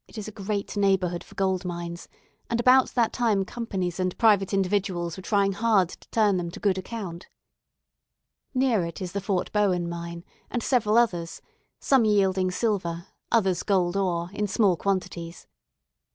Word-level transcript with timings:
It 0.07 0.17
is 0.17 0.27
a 0.27 0.31
great 0.31 0.75
neighbourhood 0.75 1.23
for 1.23 1.35
gold 1.35 1.63
mines; 1.63 2.07
and 2.49 2.59
about 2.59 2.89
that 2.95 3.13
time 3.13 3.45
companies 3.45 3.99
and 3.99 4.17
private 4.17 4.51
individuals 4.51 5.15
were 5.15 5.21
trying 5.21 5.51
hard 5.51 5.89
to 5.89 6.09
turn 6.09 6.37
them 6.37 6.49
to 6.49 6.59
good 6.59 6.79
account. 6.79 7.27
Near 8.55 8.83
it 8.83 8.99
is 8.99 9.11
the 9.11 9.21
Fort 9.21 9.51
Bowen 9.51 9.87
mine, 9.87 10.23
and 10.49 10.63
several 10.63 10.97
others; 10.97 11.39
some 11.79 12.03
yielding 12.03 12.49
silver, 12.49 13.09
others 13.31 13.61
gold 13.61 13.95
ore, 13.95 14.31
in 14.33 14.47
small 14.47 14.75
quantities. 14.75 15.45